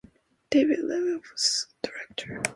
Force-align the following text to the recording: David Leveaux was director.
David 0.49 0.79
Leveaux 0.79 1.21
was 1.31 1.67
director. 1.83 2.41